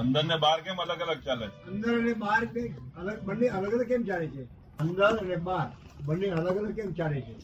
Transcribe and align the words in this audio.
અંદર 0.00 0.22
ને 0.28 0.36
બહાર 0.44 0.58
કેમ 0.66 0.80
અલગ 0.84 1.02
અલગ 1.06 1.20
ચાલે 1.26 1.46
છે? 1.46 1.58
અંદર 1.70 1.92
અને 1.98 2.12
બહાર 2.22 2.42
કઈ 2.54 2.68
અલગ 3.00 3.18
બંને 3.26 3.48
અલગ 3.58 3.74
અલગ 3.76 3.88
કેમ 3.90 4.02
ચાલે 4.08 4.26
છે? 4.34 4.44
અંદર 4.78 5.10
અને 5.22 5.36
બહાર 5.48 5.68
બંને 6.08 6.28
અલગ 6.38 6.58
અલગ 6.62 6.74
કેમ 6.78 6.90
ચાલે 6.98 7.20
છે? 7.26 7.34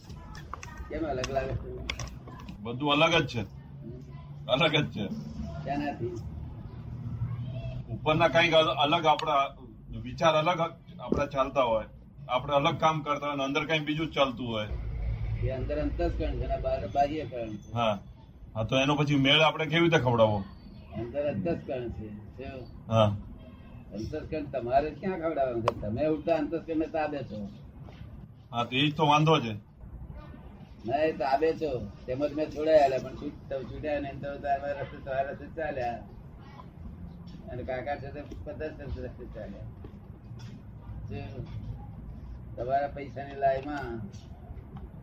કેમ 0.90 1.04
અલગ 1.12 1.30
લાગે 1.36 1.54
છે? 1.62 1.70
બધું 2.64 2.92
અલગ 2.96 3.14
જ 3.14 3.26
છે. 3.32 3.42
અલગ 4.48 4.74
જ 4.74 4.84
છે. 4.94 5.04
ઉપરના 7.94 8.28
કંઈક 8.34 8.54
અલગ 8.84 9.04
આપણા 9.06 9.40
વિચાર 10.04 10.34
અલગ 10.42 10.60
આપણા 10.60 11.26
ચાલતા 11.34 11.66
હોય. 11.72 11.88
આપણે 12.28 12.54
અલગ 12.60 12.76
કામ 12.84 13.02
કરતા 13.02 13.26
હોય 13.26 13.34
અને 13.34 13.44
અંદર 13.48 13.66
કઈ 13.66 13.80
બીજું 13.88 14.14
ચાલતું 14.14 14.46
હોય. 14.46 14.68
એ 15.44 15.50
અંદર 15.58 15.76
અંતસ્કરણ 15.84 16.34
છે 16.40 16.46
બહાર 16.64 16.80
બાહ્યકરણ 16.94 17.52
હા. 17.74 17.94
હા 18.54 18.64
તો 18.64 18.74
એનો 18.84 18.96
પછી 18.96 19.20
મેળ 19.26 19.42
આપણે 19.42 19.66
કેવી 19.66 19.88
રીતે 19.88 19.98
ખવડાવવો? 20.06 20.40
અંદર 20.98 21.24
અંતસ્કરણ 21.32 21.88
છે. 21.96 22.08
અંતસ્કરણ 23.94 24.46
તમારે 24.52 24.90
ક્યાં 25.00 25.20
ખવડાવવાનું 25.22 25.64
છે? 25.66 25.72
તમે 25.80 26.02
ઉલટા 26.14 26.36
અંતસ્કરણ 26.42 26.82
તાબે 26.96 27.20
છો. 27.30 27.38
હા 28.52 28.64
તો 28.64 28.74
એ 28.76 28.90
તો 28.98 29.04
વાંધો 29.10 29.34
છે. 29.44 29.52
ના 30.86 31.02
એ 31.08 31.12
તાબે 31.12 31.48
છો. 31.60 31.70
તેમજ 32.06 32.32
મેં 32.38 32.48
છોડાયેલા 32.54 33.02
પણ 33.04 33.16
છૂટ્યા 33.68 34.00
નહીં 34.00 34.18
તો 34.22 34.28
તારા 34.44 34.72
રસ્તે 34.78 34.96
તમારા 35.04 35.30
રસ્તે 35.30 35.46
ચાલ્યા. 35.56 35.98
અને 37.50 37.62
કાકા 37.68 37.96
છે 38.02 38.08
તે 38.14 38.20
પચાસ 38.44 38.74
રસ્તે 39.04 39.24
ચાલ્યા? 39.34 39.68
તમારા 42.56 42.94
પૈસાની 42.96 43.38
લાઈમાં 43.44 43.88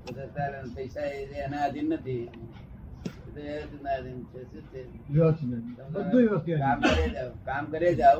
બધા 0.06 0.30
ચાલે 0.36 0.58
પૈસા 0.76 1.08
એના 1.46 1.64
આધીન 1.66 1.90
નથી. 1.94 2.26
કામ 7.46 7.66
કરે 7.72 7.90
જાવ 7.96 8.20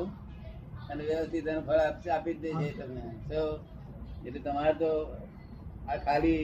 અને 0.90 1.02
વ્યવસ્થિત 1.04 1.46
એનું 1.46 1.64
ફળ 1.64 1.80
આપ- 1.80 2.02
જ 2.26 2.36
દેજે 2.36 2.68
તમે 2.74 3.02
એટલે 4.24 4.40
તમારે 4.42 4.72
તો 4.76 4.90
આ 5.88 5.98
ખાલી 6.00 6.42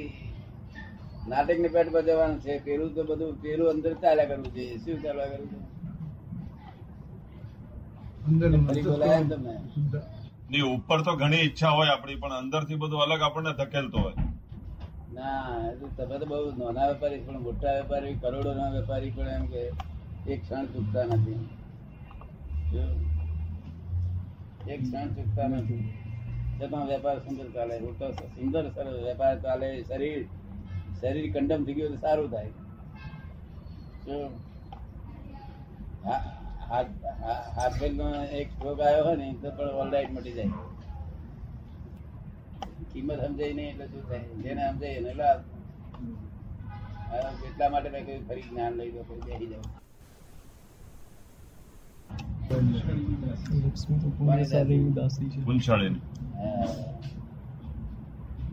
નાટક 1.27 1.59
ને 1.59 1.69
પેટ 1.71 1.89
બજાવવાનું 1.91 2.41
છે 2.41 2.53
પેલું 2.61 2.91
તો 2.95 3.03
બધું 3.05 3.33
પેલું 3.43 3.69
અંદર 3.71 3.93
ચાલ્યા 4.03 4.31
કરવું 4.31 4.51
છે 4.53 4.65
શું 4.79 4.99
ચાલવા 5.03 5.29
કરવું 5.29 5.51
છે 5.51 5.59
અંદર 8.27 8.51
ઉપર 10.71 10.99
તો 11.03 11.13
ઘણી 11.17 11.43
ઈચ્છા 11.43 11.73
હોય 11.73 11.93
આપણી, 11.93 12.17
પણ 12.17 12.35
અંદરથી 12.35 12.79
બધું 12.79 13.03
અલગ 13.05 13.23
આપણને 13.23 13.53
ધકેલતો 13.55 13.99
હોય. 13.99 14.24
ના 15.17 15.73
તમે 15.97 16.17
તો 16.21 16.27
બહુ 16.31 16.39
નાના 16.59 16.87
વેપારી, 16.91 17.23
પણ 17.27 17.41
મોટા 17.41 17.75
વેપારી 17.79 18.15
કરોડો 18.23 18.53
ના 18.55 18.71
વેપારી 18.77 19.13
પણ 19.17 19.31
એમ 19.37 19.45
કે 19.53 19.63
એક 20.33 20.39
ક્ષણ 20.43 20.65
ચૂકતા 20.73 21.05
નથી? 21.11 21.41
એક 24.73 24.81
ક્ષણ 24.83 25.09
ચૂકતા 25.17 25.49
નથી. 25.49 25.85
છતાં 26.59 26.85
વેપાર 26.93 27.17
સુંદર 27.25 27.49
ચાલે, 27.55 27.75
ઉલટો 27.89 28.07
સુંદર 28.37 28.65
વેપાર 29.07 29.35
ચાલે, 29.45 29.69
શરીર 29.89 30.21
શરીર 31.01 31.27
કંડમ 31.35 31.61
થઈ 31.67 31.77
ગયું 31.79 31.93
તો 31.95 31.99
સારું 32.07 32.29
થાય. 32.31 32.53
હાથ 36.71 36.93
હાથ 37.57 37.83
એક 38.41 38.49
રોગ 38.65 38.79
આવ્યો 38.81 39.05
હોય 39.07 39.17
ને 39.17 39.29
તો 39.43 39.49
પણ 39.59 39.71
ઓલરાઈટ 39.83 40.13
મટી 40.17 40.37
જાય. 40.39 40.53
કિંમત 42.91 43.21
સમજાય 43.23 43.55
નહીં 43.55 43.71
એટલે 43.73 43.87
શું 43.93 44.03
થાય? 44.09 44.27
જેને 44.43 44.63
સમજાય 44.69 44.97
એને 45.01 45.13
લાભ 45.15 45.43
આ 47.13 47.31
એટલા 47.49 47.71
માટે 47.73 47.89
મેં 47.91 48.03
કહ્યું 48.07 48.25
ફરી 48.29 48.47
જ્ઞાન 48.49 48.73
લઈ 48.79 48.91
લો 48.95 49.01
ફરી 49.09 49.23
બેસી 49.27 49.49
જાઓ. 49.53 49.67
ગુંચાળીને 55.45 56.01
હા. 56.35 56.67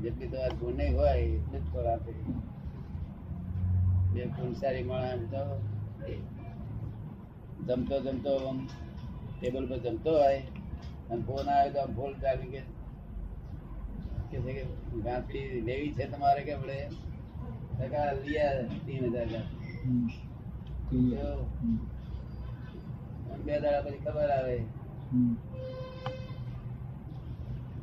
જેટલી 0.02 0.28
તમારે 0.28 0.56
ગુણ 0.60 0.78
નહીં 0.78 0.96
હોય 0.96 1.14
એટલું 1.18 1.54
જ 1.56 1.68
ફળ 1.68 1.88
આપે. 1.88 2.12
બે 4.14 4.22
ગુણસારી 4.36 4.84
માણસ 4.84 5.24
તો 5.32 5.42
જમતો 7.68 7.96
જમતો 8.06 8.32
આમ 8.42 8.58
ટેબલ 9.36 9.66
પર 9.70 9.80
જમતો 9.86 10.12
હોય 10.14 10.40
અને 11.10 11.22
ફોન 11.24 11.48
આવે 11.50 11.70
તો 11.74 11.80
આમ 11.82 11.92
ફોન 11.96 12.12
ચાલી 12.22 12.50
કે 12.54 12.62
કે 14.32 14.38
છે 14.44 14.52
કે 14.58 14.64
ગાંઠડી 15.06 15.62
લેવી 15.68 15.96
છે 15.96 16.06
તમારે 16.12 16.42
કે 16.48 16.52
આપણે 16.54 16.78
ટકા 17.78 18.10
લીયા 18.20 18.64
તીન 18.86 19.04
હજાર 19.06 19.28
ગાંઠડી. 19.34 20.20
તો 20.90 21.28
અને 23.32 23.44
બે 23.46 23.54
દાડા 23.64 23.84
પછી 23.86 24.04
ખબર 24.06 24.30
આવે. 24.38 24.58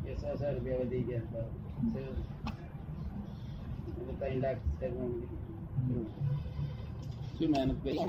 કે 0.02 0.10
સો 0.20 0.28
સો 0.40 0.46
રૂપિયા 0.54 0.82
વધી 0.82 1.06
ગયા 1.08 1.26
તો 1.32 1.40
શું? 1.92 2.16
એટલે 3.88 4.12
ત્રણ 4.18 4.40
લાખ 4.44 4.60
છે 4.78 4.86
પણ 4.88 5.12
શું 7.36 7.50
મહેનત 7.52 7.78
કરી? 7.82 8.08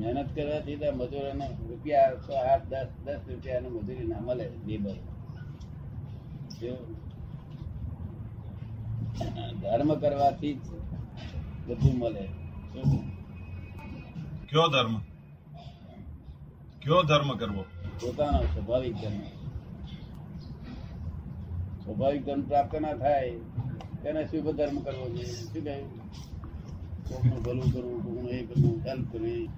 મહેનત 0.00 0.28
કરવાથી 0.34 0.76
તો 0.76 0.92
મજૂરોને 0.92 1.46
રૂપિયા 1.68 2.14
સો 2.26 2.32
આઠ 2.34 2.66
દસ 2.68 2.90
દસ 3.04 3.20
રૂપિયા 3.28 3.60
મજૂરી 3.60 4.06
ના 4.06 4.20
મળે 4.20 4.46
લેબર 4.66 4.96
ધર્મ 9.62 9.90
કરવાથી 9.94 10.54
જ 10.54 10.68
બધું 11.66 11.94
મળે. 11.98 12.24
કયો 14.48 14.68
ધર્મ? 14.68 14.94
કયો 16.82 17.02
ધર્મ 17.02 17.30
કરવો? 17.36 17.62
પોતાનો 18.00 18.40
સ્વાભાવિક 18.42 18.94
ધર્મ. 18.94 19.20
સ્વાભાવિક 21.84 22.22
ધર્મ 22.24 22.42
પ્રાપ્ત 22.42 22.74
ના 22.74 22.94
થાય 22.94 23.30
તેને 24.02 24.22
શુભ 24.24 24.48
ધર્મ 24.50 24.76
કરવો 24.80 25.06
જોઈએ? 25.08 25.24
શું 25.24 25.64
કહ્યું 25.64 25.88
કોકનું 27.08 27.42
ભલું 27.42 27.72
કરવું 27.72 27.98
કોકનું 28.04 28.30
એ 28.30 28.42
કરવું 28.42 28.76
હેલ્પ 28.86 29.12
કરવી. 29.12 29.48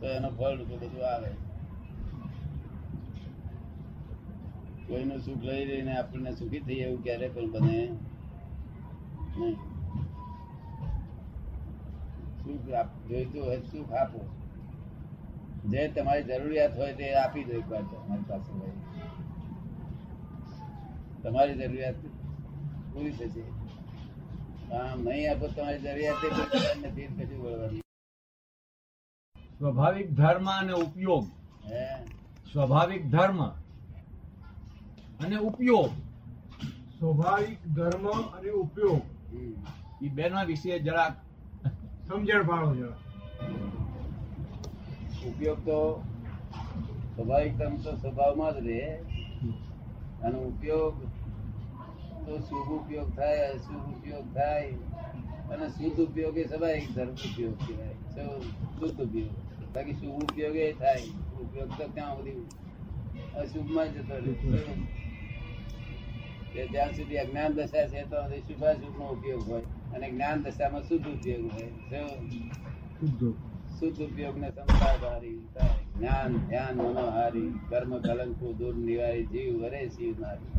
તો 0.00 0.06
એનો 0.16 0.28
ફળ 0.38 0.54
રૂપે 0.58 0.76
બધું 0.82 1.04
આવે. 1.12 1.30
કોઈનું 4.88 5.20
સુખ 5.26 5.44
લઈ 5.48 5.64
લઈને 5.68 5.92
આપણને 5.98 6.30
સુખી 6.38 6.64
થઈ 6.66 6.80
એવું 6.86 7.00
ક્યારે 7.04 7.28
પણ 7.34 7.48
બને 7.54 7.78
નહીં. 9.38 9.56
સુખ 12.42 12.66
જોઈતું 13.08 13.42
હોય 13.44 13.60
સુખ 13.72 13.92
આપો. 14.02 14.20
જે 15.70 15.80
તમારી 15.94 16.28
જરૂરિયાત 16.28 16.74
હોય 16.78 16.94
તે 16.98 17.06
આપી 17.22 17.44
દો 17.48 17.52
એકવાર 17.60 17.84
તમારી 17.90 18.28
પાસે 18.28 18.50
હોય 18.58 18.74
તમારી 21.22 21.58
જરૂરિયાત 21.60 21.98
પૂરી 22.92 23.16
થશે. 23.18 23.44
આમ 24.76 24.98
નહીં 25.08 25.26
આપો 25.32 25.46
તમારી 25.56 25.82
જરૂરિયાત 25.84 26.22
નથી 26.84 27.08
કશું 27.16 27.40
બોલવાનું 27.42 27.85
સ્વાભાવિક 29.58 30.08
ધર્મ 30.10 30.46
અને 30.50 30.72
ઉપયોગ. 30.72 31.24
સ્વાભાવિક 32.52 33.04
ધર્મ 33.10 33.38
અને 35.20 35.36
ઉપયોગ. 35.38 35.92
સ્વાભાવિક 36.98 37.60
ધર્મ 37.76 38.06
અને 38.36 38.50
ઉપયોગ. 38.50 39.02
એ 40.02 40.08
બેના 40.08 40.44
વિશે 40.44 40.78
જરાક 40.78 41.14
સમજણ 42.08 42.46
પાડો 42.46 42.74
જરા. 42.74 42.98
ઉપયોગ 45.28 45.58
તો 45.64 45.78
સ્વાભાવિક 47.14 47.52
ધર્મ 47.58 47.76
તો 47.76 47.90
સ્વભાવમાં 47.96 48.54
જ 48.54 48.66
રહે. 48.66 49.00
અને 50.22 50.38
ઉપયોગ 50.38 50.94
તો 52.26 52.32
શુભ 52.40 52.70
ઉપયોગ 52.80 53.08
થાય 53.16 53.48
અશુભ 53.54 53.88
ઉપયોગ 53.94 54.26
થાય. 54.34 54.74
અને 55.50 55.66
શુદ્ધ 55.68 56.00
ઉપયોગ 56.00 56.36
એ 56.38 56.44
સ્વાભાવિક 56.44 56.86
ધર્મ 56.94 57.14
ઉપયોગ 57.28 57.56
કહેવાય. 57.66 57.94
શુદ્ધ 58.78 59.00
ઉપયોગ. 59.00 59.32
બાકી 59.74 59.92
શુભ 59.92 60.22
ઉપયોગ 60.24 60.56
એ 60.56 60.72
થાય. 60.72 61.02
ઉપયોગ 61.40 61.70
તો 61.78 61.84
ત્યાં 61.94 62.16
સુધી 62.16 62.46
અશુભમાં 63.34 63.88
જતો 63.94 64.16
રહે? 64.16 64.34
જ્યાં 66.66 66.92
સુધી 66.92 67.16
અજ્ઞાન 67.16 67.52
દશા 67.52 67.86
છે 67.88 68.02
તો 68.02 68.16
શુભાશુભ 68.40 68.98
નો 68.98 69.06
ઉપયોગ 69.08 69.42
હોય. 69.48 69.62
અને 69.94 70.10
જ્ઞાન 70.10 70.42
દશામાં 70.42 70.82
શુદ્ધ 70.82 71.08
ઉપયોગ 71.08 71.44
હોય. 71.52 71.68
શુદ્ધ 73.78 74.02
ઉપયોગ. 74.02 74.38
ને 74.38 74.48
સંસારહારી 74.50 75.38
જ્ઞાન 75.98 76.38
ધ્યાન 76.48 76.76
મનોહારી 76.76 77.50
કર્મ 77.68 77.98
કલંકો 77.98 78.52
દૂર 78.52 78.74
નિવારી 78.76 79.26
જીવ 79.26 79.62
વરે 79.62 79.88
શિવ 79.88 80.14
નારી 80.20 80.52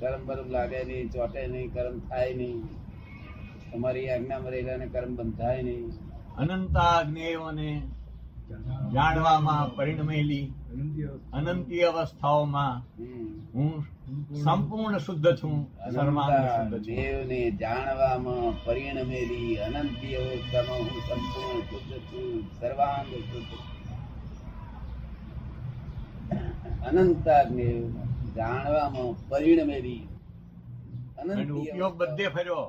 કર્મ 0.00 0.26
બરમ 0.26 0.48
લાગે 0.50 0.84
નહીં 0.84 1.10
ચોટે 1.10 1.46
નહીં 1.46 1.72
કર્મ 1.72 1.98
થાય 1.98 2.34
નહીં. 2.34 2.62
તમારી 3.72 4.08
આજ્ઞામાં 4.08 4.50
રહેલા 4.50 4.86
કર્મ 4.86 5.16
બંધાય 5.16 5.62
નહીં. 5.62 5.90
અનંતા 6.38 7.02
જ્ઞેય 7.02 7.38
અને 7.38 7.82
જાણવામાં 8.92 9.76
પરિણમેલી 9.76 10.52
અનંતી 11.32 11.82
અવસ્થાઓમાં 11.82 12.82
હું 13.54 13.84
સંપૂર્ણ 14.34 14.98
શુદ્ધ 14.98 15.26
છું 15.36 15.66
સર્વાંગ 15.94 16.32
શુદ્ધ 16.46 16.86
છું 16.86 17.58
જાણવામાં 17.58 18.64
પરિણમેલી 18.64 19.56
અનંતી 19.56 20.14
અવસ્થામાં 20.14 20.78
હું 20.78 21.00
સંપૂર્ણ 21.08 21.60
શુદ્ધ 21.60 21.98
છું 21.98 22.50
સર્વાંગ 22.60 23.06
શુદ્ધ 23.06 23.50
છું. 23.50 23.62
જાણવામાં 28.36 29.28
પરિણમેલી 29.28 30.08
અનંત 31.18 31.50
ઉપયોગ 31.50 31.94
બધે 31.96 32.28
ફર્યો 32.28 32.64